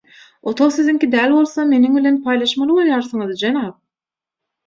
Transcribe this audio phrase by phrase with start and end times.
[0.51, 3.77] Otag siziňki däl bolsa meniň bilen paýlaşmaly bolýarsyňyz jenap